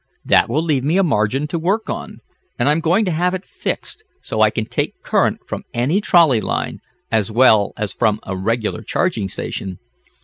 [0.25, 2.21] That will leave me a margin to work on.
[2.57, 6.41] And I'm going to have it fixed so I can take current from any trolley
[6.41, 6.79] line,
[7.11, 9.77] as well as from a regular charging station.